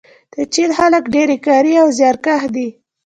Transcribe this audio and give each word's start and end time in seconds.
د 0.33 0.35
چین 0.53 0.69
خلک 0.79 1.03
ډیر 1.15 1.29
کاري 1.45 1.73
او 1.81 1.87
زیارکښ 1.97 2.43
دي. 2.55 2.67